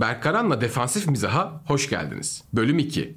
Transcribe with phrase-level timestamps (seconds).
[0.00, 2.44] Berkaran'la Defansif Mizaha hoş geldiniz.
[2.52, 3.16] Bölüm 2.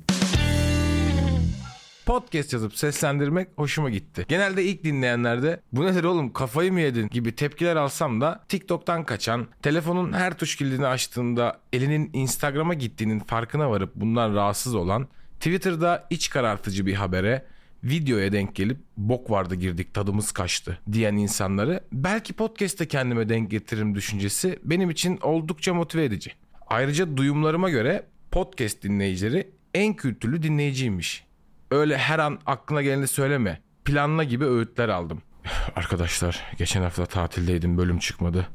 [2.06, 4.26] Podcast yazıp seslendirmek hoşuma gitti.
[4.28, 9.47] Genelde ilk dinleyenlerde bu nedir oğlum kafayı mı yedin gibi tepkiler alsam da TikTok'tan kaçan,
[9.62, 15.07] telefonun her tuş kilidini açtığında elinin Instagram'a gittiğinin farkına varıp bundan rahatsız olan,
[15.39, 17.45] Twitter'da iç karartıcı bir habere
[17.84, 23.95] videoya denk gelip bok vardı girdik tadımız kaçtı diyen insanları belki podcast'te kendime denk getiririm
[23.95, 26.32] düşüncesi benim için oldukça motive edici.
[26.72, 31.24] Ayrıca duyumlarıma göre podcast dinleyicileri en kültürlü dinleyiciymiş.
[31.71, 33.62] Öyle her an aklına geleni söyleme.
[33.85, 35.21] Planla gibi öğütler aldım.
[35.76, 38.48] Arkadaşlar geçen hafta tatildeydim bölüm çıkmadı.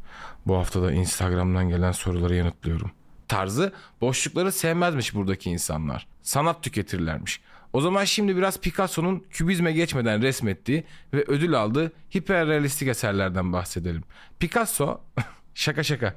[0.46, 2.90] Bu hafta da Instagram'dan gelen soruları yanıtlıyorum.
[3.28, 6.06] Tarzı boşlukları sevmezmiş buradaki insanlar.
[6.22, 7.40] Sanat tüketirlermiş.
[7.72, 14.04] O zaman şimdi biraz Picasso'nun kübizme geçmeden resmettiği ve ödül aldığı hiperrealistik eserlerden bahsedelim.
[14.40, 15.00] Picasso
[15.56, 16.14] şaka şaka.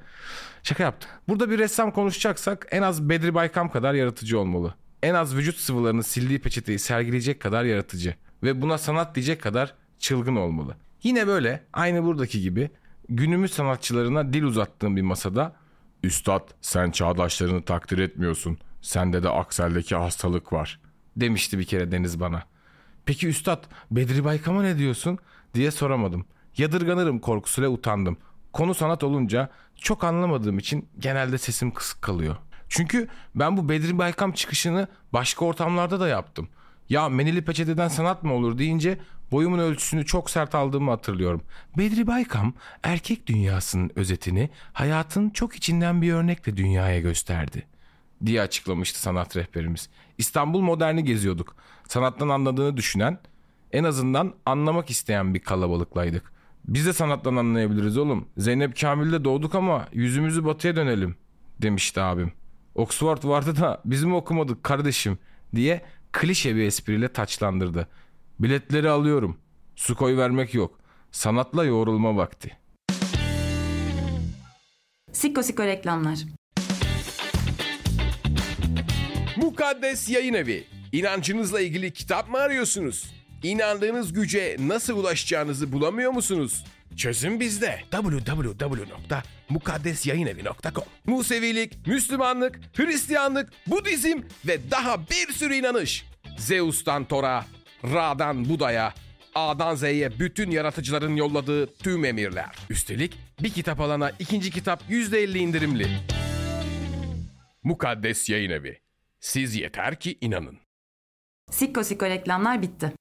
[0.63, 1.11] Şaka yaptım.
[1.27, 4.73] Burada bir ressam konuşacaksak en az Bedri Baykam kadar yaratıcı olmalı.
[5.03, 10.35] En az vücut sıvılarını sildiği peçeteyi sergileyecek kadar yaratıcı ve buna sanat diyecek kadar çılgın
[10.35, 10.75] olmalı.
[11.03, 12.69] Yine böyle aynı buradaki gibi
[13.09, 15.55] günümüz sanatçılarına dil uzattığım bir masada
[16.03, 18.57] Üstad sen çağdaşlarını takdir etmiyorsun.
[18.81, 20.79] Sende de akseldeki hastalık var
[21.17, 22.43] demişti bir kere Deniz bana.
[23.05, 25.17] Peki Üstad Bedri Baykam'a ne diyorsun
[25.53, 26.25] diye soramadım.
[26.57, 28.17] Yadırganırım korkusuyla utandım.
[28.53, 32.35] Konu sanat olunca çok anlamadığım için genelde sesim kısık kalıyor.
[32.69, 36.49] Çünkü ben bu Bedri Baykam çıkışını başka ortamlarda da yaptım.
[36.89, 38.99] Ya menili peçeteden sanat mı olur deyince
[39.31, 41.41] boyumun ölçüsünü çok sert aldığımı hatırlıyorum.
[41.77, 47.67] Bedri Baykam erkek dünyasının özetini hayatın çok içinden bir örnekle dünyaya gösterdi
[48.25, 49.89] diye açıklamıştı sanat rehberimiz.
[50.17, 51.55] İstanbul moderni geziyorduk.
[51.87, 53.19] Sanattan anladığını düşünen,
[53.71, 56.38] en azından anlamak isteyen bir kalabalıklaydık.
[56.69, 58.27] Biz de sanattan anlayabiliriz oğlum.
[58.37, 61.15] Zeynep Kamil'de doğduk ama yüzümüzü batıya dönelim
[61.61, 62.31] demişti abim.
[62.75, 65.19] Oxford vardı da biz mi okumadık kardeşim
[65.55, 65.81] diye
[66.11, 67.87] klişe bir espriyle taçlandırdı.
[68.39, 69.37] Biletleri alıyorum.
[69.75, 70.79] Su koy vermek yok.
[71.11, 72.57] Sanatla yoğrulma vakti.
[75.11, 76.19] Siko siko reklamlar.
[79.37, 80.63] Mukaddes Yayın Evi.
[80.91, 83.18] İnancınızla ilgili kitap mı arıyorsunuz?
[83.43, 86.63] İnandığınız güce nasıl ulaşacağınızı bulamıyor musunuz?
[86.97, 87.79] Çözüm bizde.
[87.91, 96.05] www.mukaddesyayınevi.com Musevilik, Müslümanlık, Hristiyanlık, Budizm ve daha bir sürü inanış.
[96.37, 97.45] Zeus'tan Thor'a,
[97.83, 98.93] Ra'dan Buda'ya,
[99.35, 102.55] A'dan Z'ye bütün yaratıcıların yolladığı tüm emirler.
[102.69, 105.87] Üstelik bir kitap alana ikinci kitap %50 indirimli.
[107.63, 108.79] Mukaddes Yayın Evi.
[109.19, 110.57] Siz yeter ki inanın.
[111.51, 112.93] Siko siko reklamlar bitti.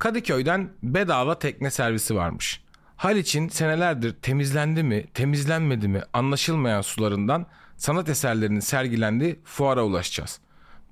[0.00, 2.60] Kadıköy'den bedava tekne servisi varmış.
[2.96, 7.46] Haliç'in senelerdir temizlendi mi, temizlenmedi mi anlaşılmayan sularından
[7.76, 10.40] sanat eserlerinin sergilendiği fuara ulaşacağız.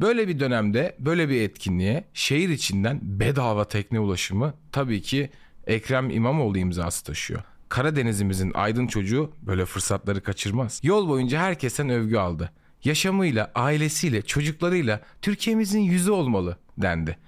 [0.00, 5.30] Böyle bir dönemde böyle bir etkinliğe şehir içinden bedava tekne ulaşımı tabii ki
[5.66, 7.40] Ekrem İmamoğlu imzası taşıyor.
[7.68, 10.80] Karadenizimizin aydın çocuğu böyle fırsatları kaçırmaz.
[10.82, 12.52] Yol boyunca herkesten övgü aldı.
[12.84, 17.18] Yaşamıyla, ailesiyle, çocuklarıyla Türkiye'mizin yüzü olmalı dendi.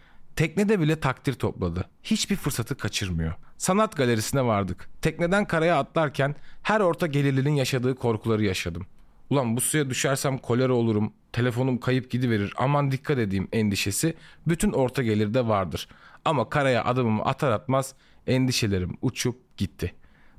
[0.40, 1.84] Teknede bile takdir topladı.
[2.02, 3.34] Hiçbir fırsatı kaçırmıyor.
[3.56, 4.90] Sanat galerisine vardık.
[5.02, 8.86] Tekneden karaya atlarken her orta gelirlinin yaşadığı korkuları yaşadım.
[9.30, 14.14] Ulan bu suya düşersem kolera olurum, telefonum kayıp gidiverir aman dikkat edeyim endişesi
[14.46, 15.88] bütün orta gelirde vardır.
[16.24, 17.94] Ama karaya adımımı atar atmaz
[18.26, 19.94] endişelerim uçup gitti.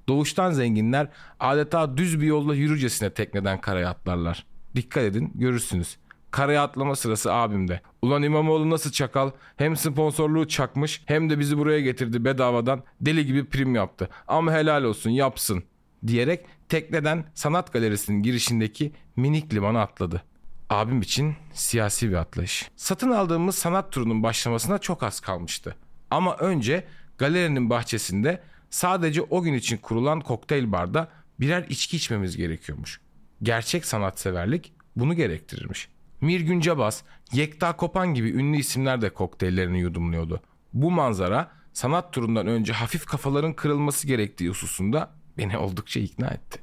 [0.07, 1.07] Doğuştan zenginler
[1.39, 4.45] adeta düz bir yolla yürücesine tekneden karaya atlarlar.
[4.75, 5.97] Dikkat edin görürsünüz.
[6.31, 7.81] Karaya atlama sırası abimde.
[8.01, 9.31] Ulan İmamoğlu nasıl çakal?
[9.57, 12.83] Hem sponsorluğu çakmış hem de bizi buraya getirdi bedavadan.
[13.01, 14.09] Deli gibi prim yaptı.
[14.27, 15.63] Ama helal olsun yapsın.
[16.07, 20.23] Diyerek tekneden sanat galerisinin girişindeki minik limana atladı.
[20.69, 22.71] Abim için siyasi bir atlayış.
[22.75, 25.75] Satın aldığımız sanat turunun başlamasına çok az kalmıştı.
[26.11, 26.83] Ama önce
[27.17, 31.07] galerinin bahçesinde sadece o gün için kurulan kokteyl barda
[31.39, 33.01] birer içki içmemiz gerekiyormuş.
[33.43, 35.89] Gerçek sanatseverlik bunu gerektirirmiş.
[36.21, 40.41] Mirgün Cabas, Yekta Kopan gibi ünlü isimler de kokteyllerini yudumluyordu.
[40.73, 46.59] Bu manzara sanat turundan önce hafif kafaların kırılması gerektiği hususunda beni oldukça ikna etti.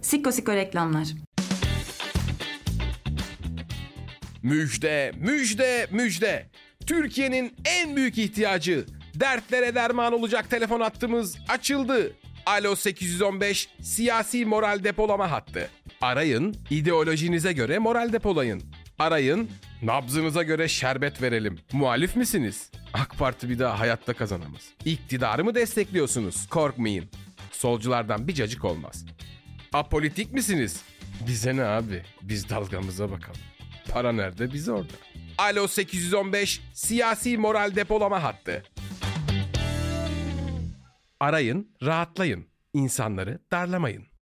[0.00, 1.08] Siko siko reklamlar.
[4.42, 6.50] Müjde, müjde, müjde.
[6.86, 12.12] Türkiye'nin en büyük ihtiyacı dertlere derman olacak telefon hattımız açıldı.
[12.46, 15.70] Alo 815 siyasi moral depolama hattı.
[16.00, 18.62] Arayın, ideolojinize göre moral depolayın.
[18.98, 19.50] Arayın,
[19.82, 21.58] nabzınıza göre şerbet verelim.
[21.72, 22.70] Muhalif misiniz?
[22.92, 24.62] AK Parti bir daha hayatta kazanamaz.
[24.84, 26.48] İktidarı mı destekliyorsunuz?
[26.48, 27.04] Korkmayın.
[27.52, 29.04] Solculardan bir cacık olmaz.
[29.72, 30.82] Apolitik misiniz?
[31.26, 32.02] Bize ne abi?
[32.22, 33.40] Biz dalgamıza bakalım.
[33.92, 34.92] Para nerede biz orada.
[35.38, 38.62] Alo 815 siyasi moral depolama hattı.
[41.20, 42.46] Arayın, rahatlayın.
[42.74, 44.15] İnsanları darlamayın.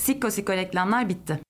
[0.00, 1.40] Sikko Siko reklamlar bitti.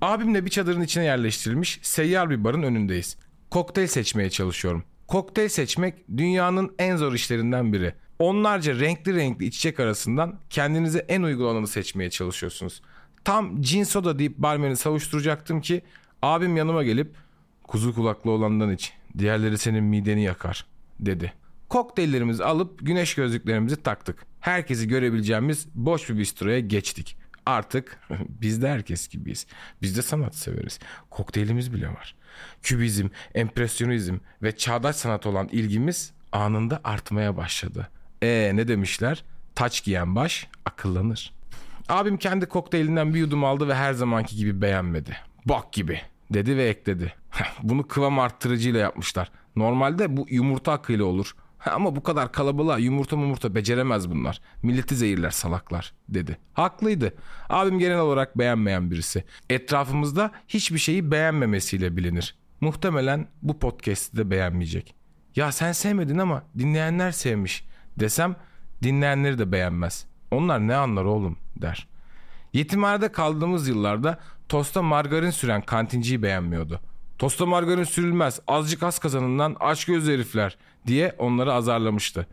[0.00, 3.16] Abimle bir çadırın içine yerleştirilmiş seyyar bir barın önündeyiz.
[3.50, 4.84] Kokteyl seçmeye çalışıyorum.
[5.08, 7.94] Kokteyl seçmek dünyanın en zor işlerinden biri.
[8.18, 12.82] Onlarca renkli renkli içecek arasından kendinize en uygun olanı seçmeye çalışıyorsunuz.
[13.24, 15.82] Tam cin soda deyip barmeni savuşturacaktım ki
[16.22, 17.14] abim yanıma gelip
[17.62, 20.66] kuzu kulaklı olandan iç diğerleri senin mideni yakar
[21.00, 21.32] dedi.
[21.72, 24.26] Kokteyllerimizi alıp güneş gözlüklerimizi taktık.
[24.40, 27.16] Herkesi görebileceğimiz boş bir bistroya geçtik.
[27.46, 29.46] Artık biz de herkes gibiyiz.
[29.82, 30.78] Biz de sanat severiz.
[31.10, 32.14] Kokteylimiz bile var.
[32.62, 37.88] Kübizm, empresyonizm ve çağdaş sanat olan ilgimiz anında artmaya başladı.
[38.22, 39.24] E ne demişler?
[39.54, 41.32] Taç giyen baş akıllanır.
[41.88, 45.16] Abim kendi kokteylinden bir yudum aldı ve her zamanki gibi beğenmedi.
[45.44, 47.14] Bak gibi dedi ve ekledi.
[47.62, 49.30] Bunu kıvam arttırıcıyla yapmışlar.
[49.56, 51.34] Normalde bu yumurta akıyla olur.
[51.66, 54.40] Ama bu kadar kalabalığa yumurta mumurta beceremez bunlar.
[54.62, 56.38] Milleti zehirler salaklar dedi.
[56.52, 57.14] Haklıydı.
[57.48, 59.24] Abim genel olarak beğenmeyen birisi.
[59.50, 62.36] Etrafımızda hiçbir şeyi beğenmemesiyle bilinir.
[62.60, 64.94] Muhtemelen bu podcast'i de beğenmeyecek.
[65.36, 67.64] Ya sen sevmedin ama dinleyenler sevmiş
[68.00, 68.36] desem
[68.82, 70.06] dinleyenleri de beğenmez.
[70.30, 71.88] Onlar ne anlar oğlum der.
[72.52, 74.18] Yetimhanede kaldığımız yıllarda
[74.48, 76.80] tosta margarin süren kantinciyi beğenmiyordu.
[77.22, 82.26] Tosta margarin sürülmez azıcık az kazanından aç göz herifler diye onları azarlamıştı.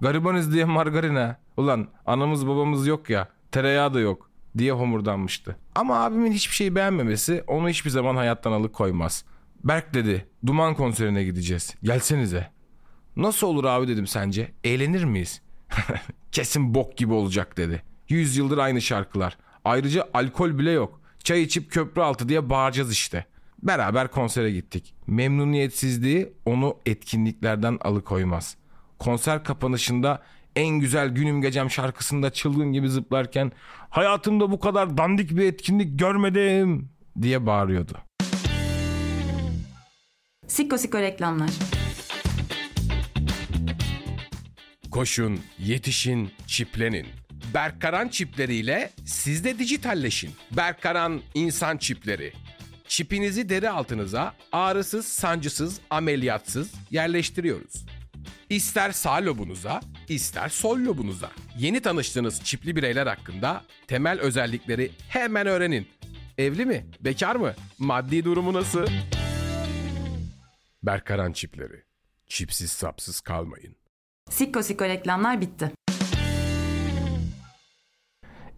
[0.00, 5.56] Garibanız diye margarine ulan anamız babamız yok ya tereyağı da yok diye homurdanmıştı.
[5.74, 9.24] Ama abimin hiçbir şeyi beğenmemesi onu hiçbir zaman hayattan alıkoymaz.
[9.64, 12.50] Berk dedi Duman konserine gideceğiz gelsenize.
[13.16, 15.42] Nasıl olur abi dedim sence eğlenir miyiz?
[16.32, 17.82] Kesin bok gibi olacak dedi.
[18.08, 19.38] Yüz yıldır aynı şarkılar.
[19.64, 21.00] Ayrıca alkol bile yok.
[21.24, 23.31] Çay içip köprü altı diye bağıracağız işte.
[23.62, 24.94] Beraber konsere gittik.
[25.06, 28.56] Memnuniyetsizliği onu etkinliklerden alıkoymaz.
[28.98, 30.22] Konser kapanışında
[30.56, 33.52] en güzel günüm gecem şarkısında çılgın gibi zıplarken
[33.90, 36.88] hayatımda bu kadar dandik bir etkinlik görmedim
[37.22, 37.98] diye bağırıyordu.
[40.46, 41.50] Sikko Siko reklamlar.
[44.90, 47.06] Koşun, yetişin, çiplenin.
[47.54, 50.30] Berkaran çipleriyle siz de dijitalleşin.
[50.56, 52.32] Berkaran insan çipleri.
[52.88, 57.84] Çipinizi deri altınıza ağrısız, sancısız, ameliyatsız yerleştiriyoruz.
[58.50, 61.30] İster sağ lobunuza, ister sol lobunuza.
[61.58, 65.88] Yeni tanıştığınız çipli bireyler hakkında temel özellikleri hemen öğrenin.
[66.38, 66.86] Evli mi?
[67.00, 67.54] Bekar mı?
[67.78, 68.86] Maddi durumu nasıl?
[70.82, 71.82] Berkaran çipleri.
[72.26, 73.76] Çipsiz sapsız kalmayın.
[74.30, 75.70] Sikko Siko reklamlar bitti.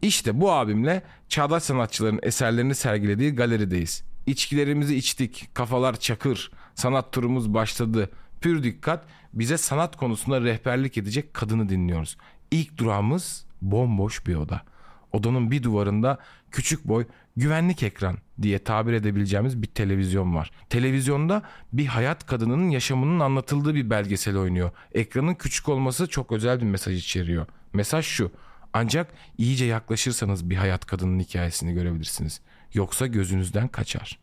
[0.02, 4.04] İşte bu abimle çağdaş sanatçıların eserlerini sergilediği galerideyiz.
[4.26, 8.10] İçkilerimizi içtik, kafalar çakır, sanat turumuz başladı.
[8.40, 12.16] Pür dikkat bize sanat konusunda rehberlik edecek kadını dinliyoruz.
[12.50, 14.62] İlk durağımız bomboş bir oda.
[15.12, 16.18] Odanın bir duvarında
[16.50, 17.06] küçük boy
[17.36, 20.50] güvenlik ekran diye tabir edebileceğimiz bir televizyon var.
[20.70, 21.42] Televizyonda
[21.72, 24.70] bir hayat kadınının yaşamının anlatıldığı bir belgesel oynuyor.
[24.92, 27.46] Ekranın küçük olması çok özel bir mesaj içeriyor.
[27.72, 28.30] Mesaj şu.
[28.72, 32.40] Ancak iyice yaklaşırsanız bir hayat kadının hikayesini görebilirsiniz.
[32.74, 34.18] Yoksa gözünüzden kaçar.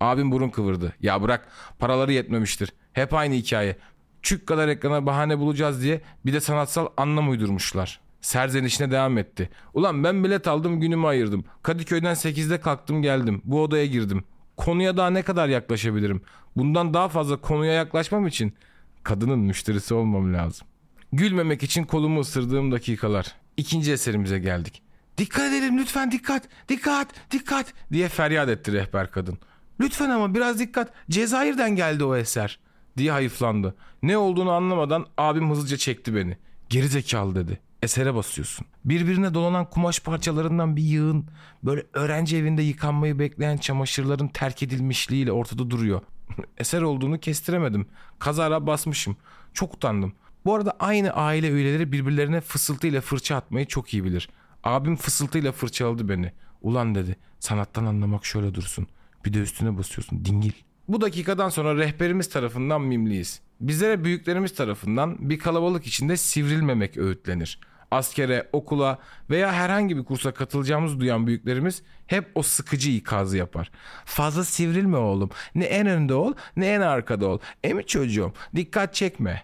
[0.00, 0.92] Abim burun kıvırdı.
[1.00, 2.72] Ya bırak paraları yetmemiştir.
[2.92, 3.76] Hep aynı hikaye.
[4.22, 8.00] Çük kadar ekrana bahane bulacağız diye bir de sanatsal anlam uydurmuşlar.
[8.20, 9.50] Serzenişine devam etti.
[9.74, 11.44] Ulan ben bilet aldım günümü ayırdım.
[11.62, 13.42] Kadıköy'den 8'de kalktım geldim.
[13.44, 14.24] Bu odaya girdim.
[14.56, 16.22] Konuya daha ne kadar yaklaşabilirim?
[16.56, 18.54] Bundan daha fazla konuya yaklaşmam için
[19.02, 20.66] kadının müşterisi olmam lazım.
[21.12, 23.34] Gülmemek için kolumu ısırdığım dakikalar.
[23.56, 24.82] İkinci eserimize geldik.
[25.18, 29.38] Dikkat edelim lütfen dikkat, dikkat, dikkat diye feryat etti rehber kadın.
[29.80, 30.92] Lütfen ama biraz dikkat.
[31.10, 32.58] Cezayir'den geldi o eser
[32.96, 33.74] diye hayıflandı.
[34.02, 36.38] Ne olduğunu anlamadan abim hızlıca çekti beni.
[36.68, 37.60] Geri zekalı dedi.
[37.82, 38.66] Esere basıyorsun.
[38.84, 41.26] Birbirine dolanan kumaş parçalarından bir yığın
[41.62, 46.00] böyle öğrenci evinde yıkanmayı bekleyen çamaşırların terk edilmişliğiyle ortada duruyor.
[46.58, 47.86] Eser olduğunu kestiremedim.
[48.18, 49.16] Kazara basmışım.
[49.54, 50.12] Çok utandım.
[50.44, 54.28] Bu arada aynı aile üyeleri birbirlerine fısıltıyla fırça atmayı çok iyi bilir.
[54.64, 56.32] Abim fısıltıyla fırçaladı beni.
[56.62, 58.86] Ulan dedi sanattan anlamak şöyle dursun.
[59.24, 60.52] Bir de üstüne basıyorsun dingil.
[60.88, 63.40] Bu dakikadan sonra rehberimiz tarafından mimliyiz.
[63.60, 67.60] Bizlere büyüklerimiz tarafından bir kalabalık içinde sivrilmemek öğütlenir.
[67.90, 68.98] Askere, okula
[69.30, 73.70] veya herhangi bir kursa katılacağımızı duyan büyüklerimiz hep o sıkıcı ikazı yapar.
[74.04, 75.30] Fazla sivrilme oğlum.
[75.54, 77.38] Ne en önde ol ne en arkada ol.
[77.64, 79.42] Emi çocuğum dikkat çekme.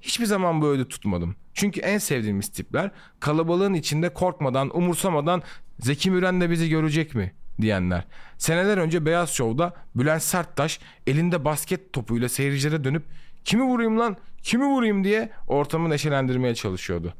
[0.00, 1.36] Hiçbir zaman böyle tutmadım.
[1.56, 5.42] Çünkü en sevdiğimiz tipler kalabalığın içinde korkmadan, umursamadan
[5.80, 8.04] Zeki Müren de bizi görecek mi diyenler.
[8.38, 13.02] Seneler önce Beyaz Show'da Bülent Serttaş elinde basket topuyla seyircilere dönüp
[13.44, 17.14] kimi vurayım lan, kimi vurayım diye ortamı neşelendirmeye çalışıyordu.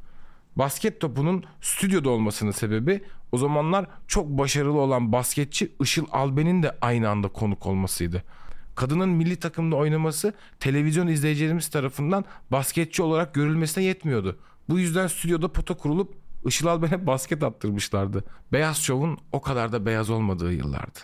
[0.57, 7.09] Basket topunun stüdyoda olmasının sebebi o zamanlar çok başarılı olan basketçi Işıl Alben'in de aynı
[7.09, 8.23] anda konuk olmasıydı.
[8.77, 14.39] Kadının milli takımda oynaması televizyon izleyicilerimiz tarafından basketçi olarak görülmesine yetmiyordu.
[14.69, 16.15] Bu yüzden stüdyoda pota kurulup
[16.45, 18.25] Işıl Alben'e basket attırmışlardı.
[18.53, 20.99] Beyaz şovun o kadar da beyaz olmadığı yıllardı.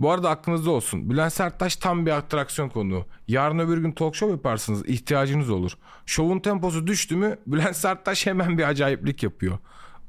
[0.00, 1.10] Bu arada aklınızda olsun.
[1.10, 3.06] Bülent Serttaş tam bir atraksiyon konuğu.
[3.28, 4.88] Yarın öbür gün talk show yaparsınız.
[4.88, 5.72] ihtiyacınız olur.
[6.06, 9.58] Şovun temposu düştü mü Bülent Serttaş hemen bir acayiplik yapıyor.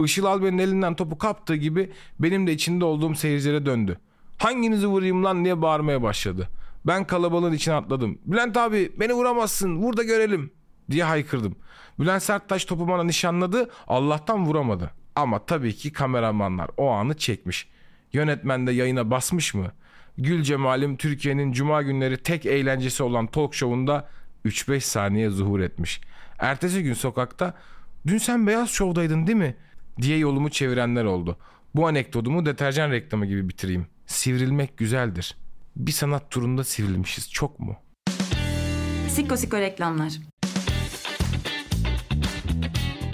[0.04, 4.00] Işıl Alben'in elinden topu kaptığı gibi benim de içinde olduğum seyircilere döndü.
[4.38, 6.48] Hanginizi vurayım lan diye bağırmaya başladı.
[6.88, 8.20] Ben kalabalığın içine atladım.
[8.26, 10.52] Bülent abi beni vuramazsın vur da görelim
[10.92, 11.56] diye haykırdım.
[12.00, 14.92] Bülent Serttaş topu bana nişanladı Allah'tan vuramadı.
[15.16, 17.68] Ama tabii ki kameramanlar o anı çekmiş.
[18.14, 19.72] Yönetmen de yayına basmış mı?
[20.18, 24.10] Gül Cemal'im Türkiye'nin cuma günleri tek eğlencesi olan talk show'unda
[24.46, 26.02] 3-5 saniye zuhur etmiş.
[26.40, 27.54] Ertesi gün sokakta
[28.08, 29.56] dün sen beyaz şovdaydın değil mi?
[30.02, 31.38] diye yolumu çevirenler oldu.
[31.76, 33.88] Bu anekdotumu deterjan reklamı gibi bitireyim.
[34.06, 35.36] Sivrilmek güzeldir.
[35.78, 37.76] Bir sanat turunda sivrilmişiz çok mu?
[39.10, 40.14] Siko Siko reklamlar.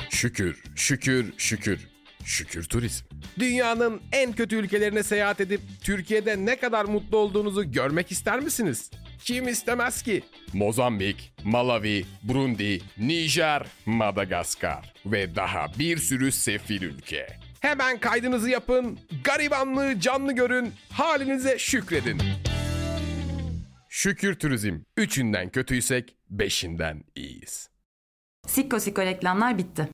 [0.10, 1.88] Şükür, şükür, şükür.
[2.26, 3.06] Şükür turizm.
[3.40, 8.92] Dünyanın en kötü ülkelerine seyahat edip Türkiye'de ne kadar mutlu olduğunuzu görmek ister misiniz?
[9.20, 10.24] Kim istemez ki?
[10.54, 17.28] Mozambik, Malawi, Burundi, Nijer, Madagaskar ve daha bir sürü sefil ülke.
[17.60, 22.22] Hemen kaydınızı yapın, garibanlığı canlı görün, halinize şükredin.
[23.96, 24.80] Şükür Turizm.
[24.98, 27.70] Üçünden kötüysek beşinden iyiyiz.
[28.48, 29.90] Siko Siko reklamlar bitti.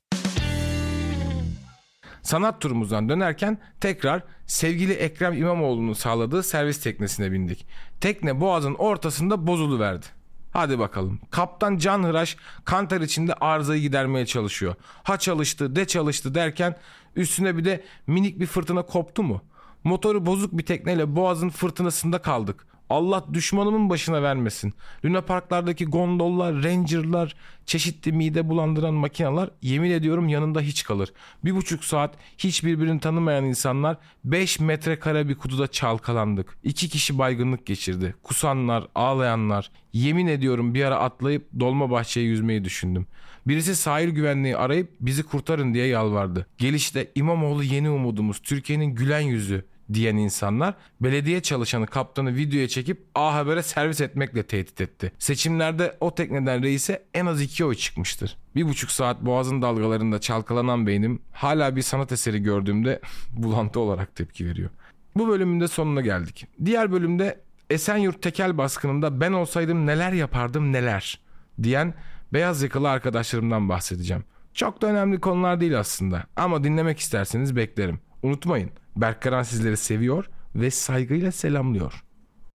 [2.22, 7.66] Sanat turumuzdan dönerken tekrar sevgili Ekrem İmamoğlu'nun sağladığı servis teknesine bindik.
[8.00, 10.06] Tekne boğazın ortasında bozuluverdi.
[10.52, 11.20] Hadi bakalım.
[11.30, 14.74] Kaptan Can Hıraş kantar içinde arızayı gidermeye çalışıyor.
[15.02, 16.76] Ha çalıştı de çalıştı derken
[17.16, 19.44] üstüne bir de minik bir fırtına koptu mu?
[19.84, 22.66] Motoru bozuk bir tekneyle boğazın fırtınasında kaldık.
[22.90, 24.74] Allah düşmanımın başına vermesin.
[25.04, 31.12] Luna Parklardaki gondollar, rangerlar, çeşitli mide bulandıran makineler yemin ediyorum yanında hiç kalır.
[31.44, 36.56] Bir buçuk saat hiç birbirini tanımayan insanlar 5 metrekare bir kutuda çalkalandık.
[36.62, 38.14] İki kişi baygınlık geçirdi.
[38.22, 39.70] Kusanlar, ağlayanlar.
[39.92, 43.06] Yemin ediyorum bir ara atlayıp Dolmabahçe'ye yüzmeyi düşündüm.
[43.46, 46.46] Birisi sahil güvenliği arayıp bizi kurtarın diye yalvardı.
[46.58, 53.34] Gelişte İmamoğlu yeni umudumuz, Türkiye'nin gülen yüzü diyen insanlar belediye çalışanı kaptanı videoya çekip A
[53.34, 55.12] Haber'e servis etmekle tehdit etti.
[55.18, 58.36] Seçimlerde o tekneden reise en az iki oy çıkmıştır.
[58.56, 63.00] Bir buçuk saat boğazın dalgalarında çalkalanan beynim hala bir sanat eseri gördüğümde
[63.32, 64.70] bulantı olarak tepki veriyor.
[65.16, 66.46] Bu bölümün de sonuna geldik.
[66.64, 71.20] Diğer bölümde Esenyurt tekel baskınında ben olsaydım neler yapardım neler
[71.62, 71.94] diyen
[72.32, 74.24] beyaz yakalı arkadaşlarımdan bahsedeceğim.
[74.54, 78.00] Çok da önemli konular değil aslında ama dinlemek isterseniz beklerim.
[78.22, 82.04] Unutmayın Berk Karan sizleri seviyor ve saygıyla selamlıyor.